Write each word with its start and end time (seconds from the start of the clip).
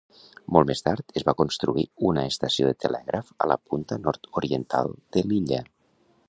Molt 0.55 0.67
més 0.71 0.79
tard, 0.85 1.11
es 1.19 1.25
va 1.27 1.35
construir 1.41 1.83
una 2.11 2.23
estació 2.29 2.71
de 2.71 2.79
telègraf 2.85 3.29
a 3.45 3.49
la 3.53 3.59
punta 3.73 3.99
nord-oriental 4.07 4.91
de 5.19 5.25
l'illa. 5.29 5.63